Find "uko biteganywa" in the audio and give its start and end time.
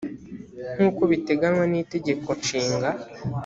0.89-1.63